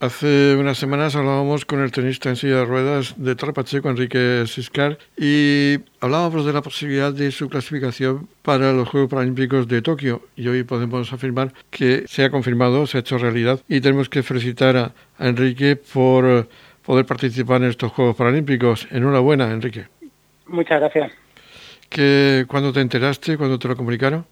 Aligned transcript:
Hace 0.00 0.56
unas 0.56 0.78
semanas 0.78 1.14
hablábamos 1.14 1.66
con 1.66 1.80
el 1.80 1.92
tenista 1.92 2.30
en 2.30 2.36
silla 2.36 2.56
de 2.56 2.64
ruedas 2.64 3.16
de 3.18 3.36
Trapacheco, 3.36 3.90
Enrique 3.90 4.44
Siscar, 4.46 4.96
y 5.14 5.76
hablábamos 6.00 6.46
de 6.46 6.54
la 6.54 6.62
posibilidad 6.62 7.12
de 7.12 7.30
su 7.30 7.50
clasificación 7.50 8.26
para 8.40 8.72
los 8.72 8.88
Juegos 8.88 9.10
Paralímpicos 9.10 9.68
de 9.68 9.82
Tokio. 9.82 10.22
Y 10.36 10.48
hoy 10.48 10.64
podemos 10.64 11.12
afirmar 11.12 11.52
que 11.68 12.04
se 12.06 12.24
ha 12.24 12.30
confirmado, 12.30 12.86
se 12.86 12.96
ha 12.96 13.00
hecho 13.00 13.18
realidad, 13.18 13.60
y 13.68 13.82
tenemos 13.82 14.08
que 14.08 14.22
felicitar 14.22 14.74
a, 14.78 14.92
Enrique 15.18 15.76
por 15.76 16.48
poder 16.82 17.04
participar 17.04 17.60
en 17.60 17.68
estos 17.68 17.92
Juegos 17.92 18.16
Paralímpicos. 18.16 18.88
Enhorabuena, 18.90 19.50
Enrique. 19.50 19.84
Muchas 20.46 20.80
gracias. 20.80 21.12
¿Qué, 21.90 22.46
¿Cuándo 22.48 22.72
te 22.72 22.80
enteraste? 22.80 23.36
¿Cuándo 23.36 23.58
te 23.58 23.68
lo 23.68 23.76
comunicaron? 23.76 24.24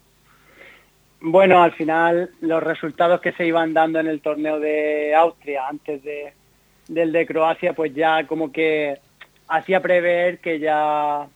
Bueno, 1.21 1.61
al 1.61 1.73
final 1.73 2.29
los 2.39 2.63
resultados 2.63 3.19
que 3.19 3.33
se 3.33 3.45
iban 3.45 3.73
dando 3.73 3.99
en 3.99 4.07
el 4.07 4.21
torneo 4.21 4.59
de 4.59 5.13
Austria 5.15 5.67
antes 5.67 6.01
de, 6.01 6.33
del 6.87 7.11
de 7.11 7.25
Croacia, 7.25 7.73
pues 7.73 7.93
ya 7.93 8.25
como 8.25 8.51
que 8.51 8.97
hacía 9.49 9.81
prever 9.81 10.39
que 10.39 10.59
ya 10.59 11.27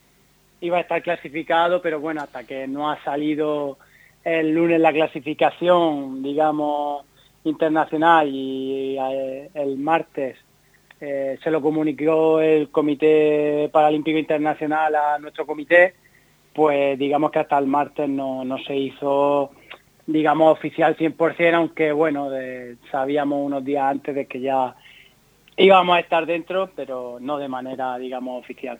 iba 0.61 0.77
a 0.77 0.81
estar 0.81 1.01
clasificado, 1.01 1.81
pero 1.81 1.99
bueno, 1.99 2.21
hasta 2.21 2.45
que 2.45 2.65
no 2.65 2.89
ha 2.89 3.03
salido 3.03 3.77
el 4.23 4.51
lunes 4.51 4.79
la 4.79 4.93
clasificación, 4.93 6.23
digamos, 6.23 7.05
internacional 7.43 8.29
y 8.31 8.97
eh, 8.97 9.49
el 9.53 9.77
martes 9.77 10.37
eh, 11.01 11.37
se 11.43 11.51
lo 11.51 11.61
comunicó 11.61 12.39
el 12.39 12.69
Comité 12.69 13.69
Paralímpico 13.69 14.17
Internacional 14.17 14.95
a 14.95 15.19
nuestro 15.19 15.45
comité, 15.45 15.93
pues 16.53 16.97
digamos 16.97 17.31
que 17.31 17.39
hasta 17.39 17.57
el 17.57 17.67
martes 17.67 18.07
no, 18.07 18.45
no 18.45 18.57
se 18.59 18.77
hizo 18.77 19.51
digamos, 20.05 20.51
oficial 20.51 20.95
100%, 20.97 21.53
aunque 21.53 21.91
bueno, 21.91 22.29
sabíamos 22.91 23.45
unos 23.45 23.63
días 23.63 23.83
antes 23.83 24.15
de 24.15 24.25
que 24.25 24.41
ya 24.41 24.75
íbamos 25.57 25.95
a 25.95 25.99
estar 25.99 26.25
dentro, 26.25 26.69
pero 26.75 27.17
no 27.19 27.37
de 27.37 27.47
manera, 27.47 27.97
digamos, 27.97 28.41
oficial. 28.41 28.79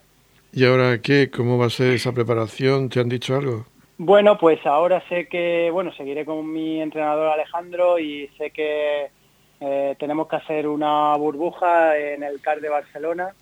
¿Y 0.52 0.66
ahora 0.66 1.02
qué? 1.02 1.32
¿Cómo 1.32 1.58
va 1.58 1.68
a 1.68 1.70
ser 1.70 1.94
esa 1.94 2.12
preparación? 2.12 2.90
¿Te 2.90 3.00
han 3.00 3.10
dicho 3.10 3.36
algo? 3.36 3.66
Bueno, 3.98 4.38
pues 4.38 4.66
ahora 4.66 5.02
sé 5.08 5.28
que, 5.28 5.70
bueno, 5.72 5.94
seguiré 5.94 6.26
con 6.26 6.52
mi 6.52 6.82
entrenador 6.82 7.28
Alejandro 7.30 8.00
y 8.00 8.28
sé 8.38 8.52
que 8.52 9.08
eh, 9.60 9.96
tenemos 9.98 10.28
que 10.28 10.36
hacer 10.36 10.68
una 10.68 11.16
burbuja 11.16 11.98
en 11.98 12.24
el 12.24 12.42
CAR 12.42 12.60
de 12.60 12.70
Barcelona 12.70 13.34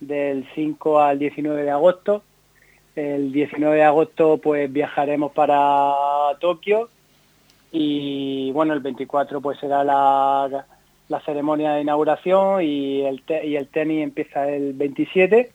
del 0.00 0.46
5 0.54 1.00
al 1.00 1.18
19 1.18 1.62
de 1.62 1.70
agosto. 1.70 2.22
El 2.94 3.32
19 3.32 3.76
de 3.76 3.84
agosto 3.84 4.38
pues 4.38 4.70
viajaremos 4.70 5.32
para 5.32 5.94
Tokio 6.40 6.90
y 7.72 8.52
bueno, 8.52 8.74
el 8.74 8.80
24 8.80 9.40
pues 9.40 9.58
será 9.58 9.82
la, 9.82 10.66
la 11.08 11.20
ceremonia 11.20 11.72
de 11.72 11.80
inauguración 11.80 12.62
y 12.62 13.02
el, 13.02 13.22
y 13.44 13.56
el 13.56 13.68
tenis 13.68 14.04
empieza 14.04 14.48
el 14.48 14.74
27 14.74 15.50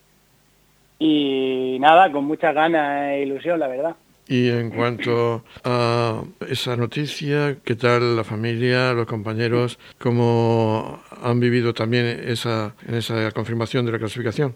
y 0.99 1.77
nada, 1.79 2.11
con 2.11 2.25
muchas 2.25 2.55
ganas 2.55 3.11
e 3.11 3.21
ilusión, 3.21 3.59
la 3.59 3.67
verdad. 3.67 3.95
Y 4.27 4.49
en 4.49 4.71
cuanto 4.71 5.43
a 5.63 6.21
esa 6.49 6.75
noticia, 6.75 7.57
¿qué 7.63 7.75
tal 7.75 8.17
la 8.17 8.25
familia, 8.25 8.91
los 8.93 9.05
compañeros, 9.05 9.79
cómo 9.99 10.99
han 11.23 11.39
vivido 11.39 11.73
también 11.73 12.05
esa, 12.05 12.75
en 12.87 12.95
esa 12.95 13.31
confirmación 13.31 13.85
de 13.85 13.93
la 13.93 13.99
clasificación? 13.99 14.55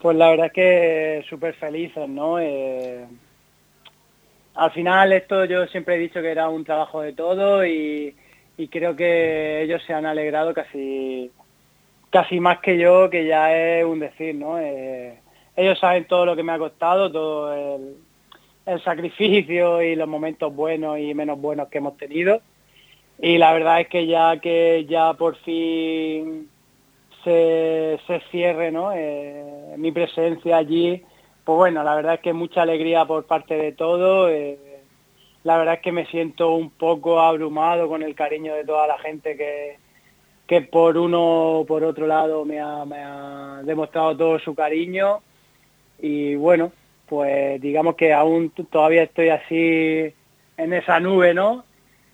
Pues 0.00 0.16
la 0.16 0.30
verdad 0.30 0.46
es 0.46 0.52
que 0.52 1.24
súper 1.28 1.54
felices, 1.54 2.08
¿no? 2.08 2.38
Eh, 2.40 3.04
al 4.54 4.70
final 4.72 5.12
esto 5.12 5.44
yo 5.44 5.66
siempre 5.66 5.96
he 5.96 5.98
dicho 5.98 6.20
que 6.20 6.30
era 6.30 6.48
un 6.48 6.64
trabajo 6.64 7.00
de 7.00 7.12
todo 7.12 7.64
y, 7.66 8.14
creo 8.70 8.94
que 8.94 9.62
ellos 9.62 9.82
se 9.84 9.92
han 9.92 10.06
alegrado 10.06 10.54
casi 10.54 11.32
casi 12.10 12.38
más 12.38 12.60
que 12.60 12.78
yo, 12.78 13.10
que 13.10 13.26
ya 13.26 13.56
es 13.56 13.84
un 13.84 13.98
decir, 13.98 14.36
¿no? 14.36 14.58
Eh, 14.60 15.18
ellos 15.56 15.78
saben 15.80 16.06
todo 16.06 16.26
lo 16.26 16.36
que 16.36 16.42
me 16.44 16.52
ha 16.52 16.58
costado, 16.58 17.10
todo 17.10 17.52
el, 17.52 17.96
sacrificio 18.84 19.82
y 19.82 19.96
los 19.96 20.06
momentos 20.06 20.54
buenos 20.54 20.98
y 20.98 21.12
menos 21.14 21.40
buenos 21.40 21.68
que 21.68 21.78
hemos 21.78 21.96
tenido. 21.96 22.40
Y 23.20 23.38
la 23.38 23.52
verdad 23.52 23.80
es 23.80 23.88
que 23.88 24.06
ya 24.06 24.38
que 24.40 24.86
ya 24.88 25.14
por 25.14 25.36
fin 25.38 26.48
se, 27.24 27.98
cierre 28.30 28.70
¿no? 28.70 28.92
Eh, 28.94 29.74
mi 29.76 29.90
presencia 29.90 30.58
allí, 30.58 31.02
pues 31.44 31.56
bueno, 31.56 31.82
la 31.82 31.96
verdad 31.96 32.14
es 32.14 32.20
que 32.20 32.32
mucha 32.32 32.62
alegría 32.62 33.04
por 33.04 33.24
parte 33.24 33.54
de 33.56 33.72
todo. 33.72 34.28
Eh, 34.28 34.58
la 35.44 35.58
verdad 35.58 35.74
es 35.74 35.80
que 35.80 35.92
me 35.92 36.06
siento 36.06 36.54
un 36.54 36.70
poco 36.70 37.20
abrumado 37.20 37.88
con 37.88 38.02
el 38.02 38.14
cariño 38.14 38.54
de 38.54 38.64
toda 38.64 38.86
la 38.86 38.98
gente 38.98 39.36
que, 39.36 39.76
que 40.46 40.62
por 40.62 40.96
uno 40.96 41.60
o 41.60 41.66
por 41.66 41.82
otro 41.82 42.06
lado 42.06 42.44
me 42.44 42.60
ha, 42.60 43.60
demostrado 43.64 44.16
todo 44.16 44.38
su 44.38 44.54
cariño. 44.54 45.20
Y 46.00 46.36
bueno, 46.36 46.72
pues 47.06 47.60
digamos 47.60 47.96
que 47.96 48.12
aún 48.12 48.50
todavía 48.70 49.02
estoy 49.04 49.30
así 49.30 50.14
en 50.56 50.72
esa 50.72 51.00
nube, 51.00 51.34
¿no? 51.34 51.64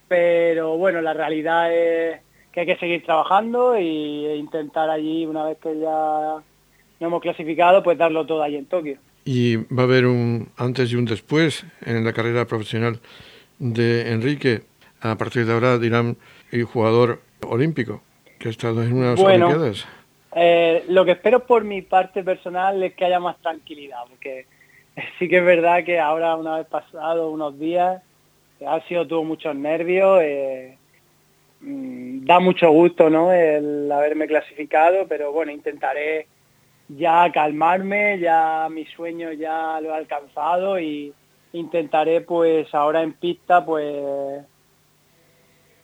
Pero 0.08 0.78
bueno, 0.78 1.02
la 1.02 1.12
realidad 1.12 1.72
es 1.74 2.20
que 2.52 2.60
hay 2.60 2.66
que 2.66 2.76
seguir 2.78 3.04
trabajando 3.04 3.74
e 3.74 4.36
intentar 4.36 4.88
allí, 4.88 5.26
una 5.26 5.44
vez 5.44 5.58
que 5.58 5.78
ya 5.78 6.42
no 7.00 7.06
hemos 7.06 7.20
clasificado, 7.20 7.82
pues 7.82 7.98
darlo 7.98 8.26
todo 8.26 8.42
allí 8.42 8.56
en 8.56 8.66
Tokio 8.66 8.98
y 9.30 9.56
va 9.56 9.82
a 9.82 9.84
haber 9.84 10.06
un 10.06 10.48
antes 10.56 10.90
y 10.90 10.96
un 10.96 11.04
después 11.04 11.66
en 11.84 12.02
la 12.02 12.14
carrera 12.14 12.46
profesional 12.46 12.98
de 13.58 14.10
Enrique. 14.10 14.62
A 15.02 15.18
partir 15.18 15.44
de 15.44 15.52
ahora 15.52 15.76
dirán 15.76 16.16
el 16.50 16.64
jugador 16.64 17.20
olímpico 17.46 18.00
que 18.38 18.48
ha 18.48 18.50
estado 18.50 18.82
en 18.82 18.94
unas 18.94 19.20
Olimpiadas. 19.20 19.86
Eh, 20.34 20.82
lo 20.88 21.04
que 21.04 21.10
espero 21.10 21.46
por 21.46 21.62
mi 21.64 21.82
parte 21.82 22.24
personal 22.24 22.82
es 22.82 22.94
que 22.94 23.04
haya 23.04 23.20
más 23.20 23.36
tranquilidad, 23.42 23.98
porque 24.08 24.46
sí 25.18 25.28
que 25.28 25.36
es 25.36 25.44
verdad 25.44 25.84
que 25.84 26.00
ahora 26.00 26.34
una 26.34 26.56
vez 26.56 26.66
pasado 26.66 27.30
unos 27.30 27.58
días 27.58 28.02
ha 28.66 28.80
sido 28.88 29.06
tuvo 29.06 29.24
muchos 29.24 29.54
nervios, 29.54 30.22
eh, 30.22 30.78
mm, 31.60 32.24
da 32.24 32.40
mucho 32.40 32.70
gusto 32.70 33.10
¿no? 33.10 33.30
el 33.30 33.92
haberme 33.92 34.26
clasificado, 34.26 35.06
pero 35.06 35.32
bueno, 35.32 35.52
intentaré 35.52 36.28
ya 36.88 37.30
calmarme, 37.32 38.18
ya 38.18 38.68
mi 38.70 38.86
sueño 38.86 39.32
ya 39.32 39.80
lo 39.80 39.90
he 39.90 39.96
alcanzado 39.96 40.80
y 40.80 41.12
intentaré 41.52 42.20
pues 42.22 42.74
ahora 42.74 43.02
en 43.02 43.12
pista 43.12 43.64
pues 43.64 44.44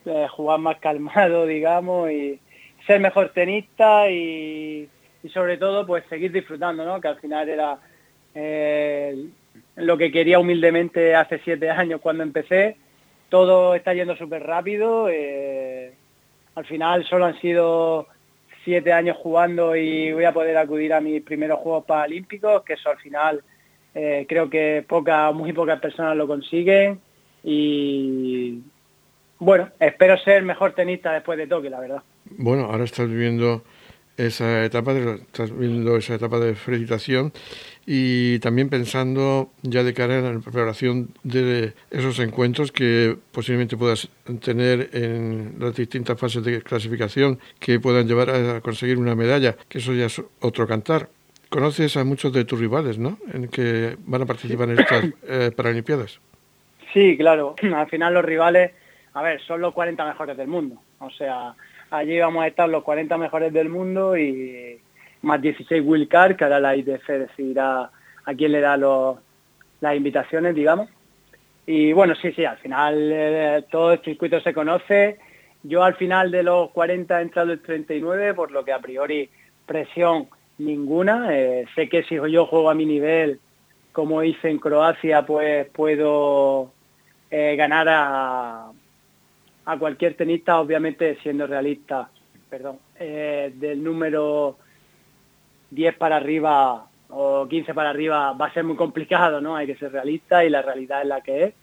eh, 0.04 0.26
jugar 0.30 0.60
más 0.60 0.78
calmado 0.78 1.46
digamos 1.46 2.10
y 2.10 2.40
ser 2.86 3.00
mejor 3.00 3.30
tenista 3.30 4.10
y, 4.10 4.88
sobre 5.32 5.56
todo 5.56 5.86
pues 5.86 6.04
seguir 6.10 6.32
disfrutando 6.32 6.84
¿no? 6.84 7.00
que 7.00 7.08
al 7.08 7.18
final 7.18 7.48
era 7.48 7.78
eh, 8.34 9.26
lo 9.76 9.96
que 9.96 10.12
quería 10.12 10.38
humildemente 10.38 11.14
hace 11.14 11.40
siete 11.42 11.70
años 11.70 12.00
cuando 12.02 12.22
empecé 12.22 12.76
todo 13.30 13.74
está 13.74 13.94
yendo 13.94 14.16
súper 14.16 14.42
rápido 14.42 15.08
eh, 15.08 15.94
al 16.54 16.66
final 16.66 17.04
solo 17.06 17.24
han 17.24 17.40
sido 17.40 18.06
siete 18.64 18.92
años 18.92 19.16
jugando 19.16 19.76
y 19.76 20.12
voy 20.12 20.24
a 20.24 20.32
poder 20.32 20.56
acudir 20.56 20.92
a 20.92 21.00
mis 21.00 21.22
primeros 21.22 21.58
Juegos 21.60 21.84
Paralímpicos, 21.84 22.62
que 22.62 22.74
eso 22.74 22.90
al 22.90 22.98
final 22.98 23.42
eh, 23.94 24.26
creo 24.28 24.50
que 24.50 24.84
poca, 24.86 25.30
muy 25.32 25.52
pocas 25.52 25.80
personas 25.80 26.16
lo 26.16 26.26
consiguen 26.26 27.00
y 27.42 28.60
bueno, 29.38 29.68
espero 29.78 30.16
ser 30.18 30.42
mejor 30.42 30.72
tenista 30.72 31.12
después 31.12 31.36
de 31.36 31.46
Tokio, 31.46 31.70
la 31.70 31.80
verdad. 31.80 32.02
Bueno, 32.30 32.64
ahora 32.64 32.84
estás 32.84 33.08
viviendo 33.08 33.62
esa 34.16 34.64
etapa 34.64 34.94
de, 34.94 35.14
estás 35.14 35.56
viendo 35.56 35.96
esa 35.96 36.14
etapa 36.14 36.38
de 36.38 36.54
felicitación 36.54 37.32
y 37.86 38.38
también 38.38 38.68
pensando 38.68 39.50
ya 39.62 39.82
de 39.82 39.92
cara 39.92 40.18
a 40.18 40.32
la 40.32 40.40
preparación 40.40 41.10
de 41.22 41.74
esos 41.90 42.18
encuentros 42.20 42.72
que 42.72 43.16
posiblemente 43.32 43.76
puedas 43.76 44.08
tener 44.40 44.90
en 44.92 45.56
las 45.58 45.74
distintas 45.74 46.18
fases 46.18 46.44
de 46.44 46.62
clasificación 46.62 47.38
que 47.58 47.80
puedan 47.80 48.06
llevar 48.06 48.30
a 48.30 48.60
conseguir 48.60 48.98
una 48.98 49.14
medalla, 49.14 49.56
que 49.68 49.78
eso 49.78 49.92
ya 49.92 50.06
es 50.06 50.22
otro 50.40 50.66
cantar. 50.66 51.08
Conoces 51.50 51.96
a 51.96 52.04
muchos 52.04 52.32
de 52.32 52.44
tus 52.44 52.58
rivales, 52.58 52.98
¿no? 52.98 53.18
En 53.32 53.48
que 53.48 53.96
van 54.06 54.22
a 54.22 54.26
participar 54.26 54.70
en 54.70 54.80
estas 54.80 55.04
eh, 55.28 55.50
Paralimpiadas. 55.54 56.20
Sí, 56.92 57.16
claro. 57.16 57.54
Al 57.74 57.88
final 57.88 58.14
los 58.14 58.24
rivales, 58.24 58.72
a 59.12 59.22
ver, 59.22 59.40
son 59.42 59.60
los 59.60 59.74
40 59.74 60.04
mejores 60.04 60.36
del 60.36 60.48
mundo. 60.48 60.80
O 61.00 61.10
sea, 61.10 61.54
allí 61.98 62.18
vamos 62.18 62.44
a 62.44 62.48
estar 62.48 62.68
los 62.68 62.82
40 62.82 63.16
mejores 63.18 63.52
del 63.52 63.68
mundo 63.68 64.16
y 64.16 64.80
más 65.22 65.40
16 65.40 66.08
Card, 66.08 66.36
que 66.36 66.44
ahora 66.44 66.60
la 66.60 66.76
IDF 66.76 67.06
decidirá 67.06 67.90
a 68.24 68.34
quién 68.34 68.52
le 68.52 68.60
da 68.60 68.76
los, 68.76 69.18
las 69.80 69.96
invitaciones, 69.96 70.54
digamos. 70.54 70.88
Y 71.66 71.92
bueno, 71.92 72.14
sí, 72.14 72.32
sí, 72.32 72.44
al 72.44 72.58
final 72.58 73.10
eh, 73.12 73.64
todo 73.70 73.92
el 73.92 74.00
circuito 74.00 74.40
se 74.40 74.52
conoce. 74.52 75.18
Yo 75.62 75.82
al 75.82 75.94
final 75.94 76.30
de 76.30 76.42
los 76.42 76.70
40 76.70 77.18
he 77.18 77.22
entrado 77.22 77.52
el 77.52 77.62
39, 77.62 78.34
por 78.34 78.50
lo 78.50 78.64
que 78.64 78.72
a 78.72 78.80
priori 78.80 79.30
presión 79.64 80.28
ninguna. 80.58 81.28
Eh, 81.34 81.64
sé 81.74 81.88
que 81.88 82.02
si 82.02 82.16
yo 82.16 82.46
juego 82.46 82.68
a 82.68 82.74
mi 82.74 82.84
nivel, 82.84 83.40
como 83.92 84.22
hice 84.22 84.50
en 84.50 84.58
Croacia, 84.58 85.24
pues 85.24 85.66
puedo 85.70 86.70
eh, 87.30 87.56
ganar 87.56 87.88
a, 87.88 88.70
a 89.66 89.78
cualquier 89.78 90.14
tenista, 90.14 90.60
obviamente 90.60 91.18
siendo 91.22 91.46
realista 91.46 92.10
perdón, 92.54 92.78
eh, 93.00 93.52
del 93.56 93.82
número 93.82 94.58
10 95.70 95.96
para 95.96 96.14
arriba 96.14 96.86
o 97.08 97.48
15 97.48 97.74
para 97.74 97.90
arriba 97.90 98.32
va 98.32 98.46
a 98.46 98.52
ser 98.52 98.62
muy 98.62 98.76
complicado, 98.76 99.40
¿no? 99.40 99.56
Hay 99.56 99.66
que 99.66 99.74
ser 99.74 99.90
realista 99.90 100.44
y 100.44 100.50
la 100.50 100.62
realidad 100.62 101.02
es 101.02 101.08
la 101.08 101.20
que 101.20 101.44
es. 101.44 101.54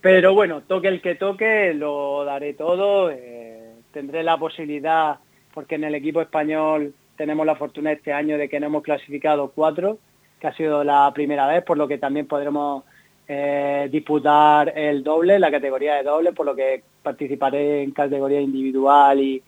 Pero 0.00 0.32
bueno, 0.32 0.62
toque 0.62 0.88
el 0.88 1.02
que 1.02 1.14
toque, 1.14 1.74
lo 1.74 2.24
daré 2.24 2.54
todo. 2.54 3.10
Eh, 3.10 3.74
tendré 3.92 4.22
la 4.22 4.38
posibilidad, 4.38 5.18
porque 5.52 5.74
en 5.74 5.84
el 5.84 5.94
equipo 5.94 6.22
español 6.22 6.94
tenemos 7.16 7.44
la 7.44 7.56
fortuna 7.56 7.92
este 7.92 8.14
año 8.14 8.38
de 8.38 8.48
que 8.48 8.60
no 8.60 8.66
hemos 8.68 8.82
clasificado 8.82 9.52
cuatro, 9.54 9.98
que 10.40 10.46
ha 10.46 10.54
sido 10.54 10.84
la 10.84 11.12
primera 11.12 11.46
vez, 11.48 11.62
por 11.64 11.76
lo 11.76 11.86
que 11.86 11.98
también 11.98 12.26
podremos 12.26 12.84
eh, 13.32 13.88
disputar 13.92 14.76
el 14.76 15.04
doble, 15.04 15.38
la 15.38 15.52
categoría 15.52 15.94
de 15.94 16.02
doble, 16.02 16.32
por 16.32 16.46
lo 16.46 16.56
que 16.56 16.82
participaré 17.00 17.84
en 17.84 17.92
categoría 17.92 18.40
individual 18.40 19.20
y, 19.20 19.40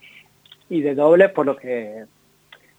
y 0.70 0.80
de 0.82 0.94
doble, 0.94 1.30
por 1.30 1.46
lo 1.46 1.56
que 1.56 2.04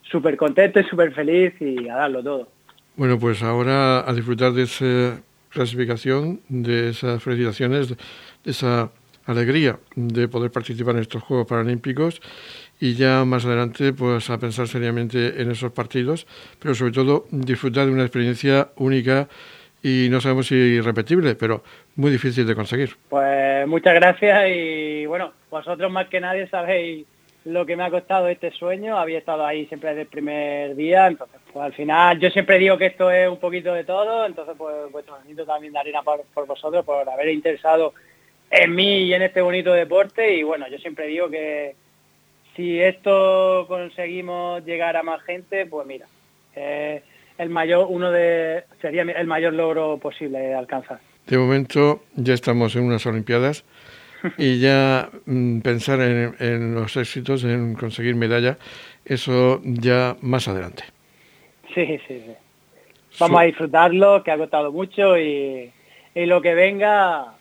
súper 0.02 0.38
contento 0.38 0.80
y 0.80 0.86
súper 0.86 1.14
feliz 1.14 1.56
y 1.60 1.90
a 1.90 1.96
darlo 1.96 2.24
todo. 2.24 2.48
Bueno, 2.96 3.20
pues 3.20 3.44
ahora 3.44 4.10
a 4.10 4.14
disfrutar 4.14 4.54
de 4.54 4.64
esa 4.64 5.22
clasificación, 5.50 6.40
de 6.48 6.92
esas 6.92 7.22
felicitaciones, 7.22 7.90
de 7.90 7.98
esa 8.46 8.90
alegría 9.26 9.80
de 9.98 10.30
poder 10.30 10.52
participar 10.52 10.96
en 10.96 11.02
estos 11.02 11.22
Juegos 11.22 11.48
Paralímpicos 11.48 12.22
y 12.80 12.94
ya 12.94 13.26
más 13.26 13.44
adelante 13.44 13.92
pues 13.92 14.30
a 14.30 14.38
pensar 14.38 14.70
seriamente 14.70 15.42
en 15.42 15.52
esos 15.52 15.74
partidos, 15.74 16.28
pero 16.60 16.74
sobre 16.76 16.94
todo 16.94 17.26
disfrutar 17.30 17.88
de 17.88 17.92
una 17.92 18.04
experiencia 18.04 18.70
única 18.78 19.28
y 19.83 20.07
no 20.09 20.21
sabemos 20.21 20.47
si 20.47 20.56
irrepetible, 20.56 21.35
pero 21.35 21.62
muy 21.97 22.09
difícil 22.09 22.47
de 22.47 22.56
conseguir. 22.56 22.95
Pues 23.09 23.68
muchas 23.68 23.94
gracias 23.94 24.50
y 24.50 25.06
bueno, 25.06 25.33
vosotros 25.51 25.91
más 25.91 26.07
que 26.07 26.21
nadie 26.21 26.47
sabéis 26.47 27.06
lo 27.44 27.65
que 27.65 27.75
me 27.75 27.83
ha 27.83 27.91
costado 27.91 28.30
este 28.30 28.51
sueño, 28.51 28.97
había 28.97 29.18
estado 29.18 29.45
ahí 29.45 29.65
siempre 29.65 29.89
desde 29.89 30.03
el 30.03 30.07
primer 30.07 30.75
día, 30.77 31.07
entonces 31.07 31.41
pues 31.51 31.65
al 31.65 31.74
final 31.74 32.18
yo 32.18 32.30
siempre 32.30 32.57
digo 32.57 32.77
que 32.77 32.85
esto 32.85 33.12
es 33.12 33.27
un 33.27 33.39
poquito 33.39 33.74
de 33.74 33.83
todo, 33.83 34.25
entonces 34.25 34.56
pues 34.57 34.89
vuestro 34.91 35.18
bonito 35.18 35.45
también 35.45 35.74
de 35.74 35.80
arena 35.80 36.01
por, 36.01 36.24
por, 36.33 36.47
vosotros, 36.47 36.85
por 36.85 37.07
haber 37.09 37.27
interesado 37.30 37.94
en 38.50 38.74
mí 38.74 39.00
y 39.00 39.13
en 39.13 39.24
este 39.24 39.41
bonito 39.41 39.74
deporte 39.74 40.38
y 40.38 40.44
bueno, 40.44 40.69
yo 40.69 40.77
siempre 40.77 41.07
digo 41.07 41.30
que 41.30 41.75
si 42.56 42.80
esto 42.80 43.65
conseguimos 43.68 44.63
llegar 44.63 44.95
a 44.95 45.03
más 45.03 45.21
gente, 45.24 45.65
pues 45.65 45.85
mira, 45.85 46.06
eh, 46.56 47.03
el 47.38 47.50
mayor, 47.50 47.88
uno 47.89 48.12
de, 48.12 48.63
sería 48.81 49.03
el 49.03 49.27
mayor 49.27 49.53
logro 49.53 49.97
posible 49.97 50.39
de 50.39 50.56
alcanzar. 50.56 51.00
De 51.27 51.38
momento 51.38 52.03
ya 52.15 52.33
estamos 52.33 52.75
en 52.75 52.83
unas 52.83 53.06
Olimpiadas 53.06 53.63
y 54.38 54.59
ya 54.59 55.09
mm, 55.25 55.59
pensar 55.59 56.01
en, 56.01 56.75
los 56.75 56.95
éxitos, 56.97 57.44
en 57.44 57.75
conseguir 57.75 58.15
medalla, 58.15 58.57
eso 59.06 59.62
ya 59.63 60.15
más 60.21 60.47
adelante. 60.47 60.83
Sí, 61.74 61.85
sí, 62.07 62.21
sí. 62.25 62.33
Vamos 63.19 63.41
a 63.41 63.44
disfrutarlo, 63.44 64.24
que 64.24 64.31
ha 64.31 64.38
costado 64.38 64.71
mucho 64.71 65.18
y, 65.18 65.71
y 66.15 66.25
lo 66.25 66.41
que 66.41 66.53
venga, 66.53 67.33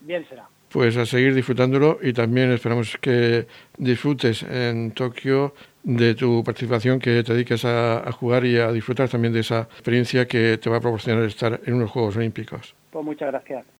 bien 0.00 0.26
será. 0.28 0.46
Pues 0.70 0.96
a 0.96 1.04
seguir 1.04 1.34
disfrutándolo 1.34 1.98
y 2.00 2.12
también 2.12 2.52
esperamos 2.52 2.96
que 3.00 3.46
disfrutes 3.76 4.44
en 4.44 4.92
Tokio 4.92 5.52
de 5.82 6.14
tu 6.14 6.44
participación, 6.44 6.98
que 6.98 7.22
te 7.22 7.32
dediques 7.32 7.64
a, 7.64 8.06
a, 8.08 8.12
jugar 8.12 8.44
y 8.44 8.58
a 8.58 8.70
disfrutar 8.72 9.08
también 9.08 9.32
de 9.32 9.40
esa 9.40 9.62
experiencia 9.62 10.26
que 10.26 10.58
te 10.58 10.68
va 10.68 10.76
a 10.76 10.80
proporcionar 10.80 11.24
estar 11.24 11.60
en 11.64 11.74
unos 11.74 11.90
Juegos 11.90 12.16
Olímpicos. 12.16 12.74
Pues 12.90 13.04
muchas 13.04 13.28
gracias. 13.28 13.64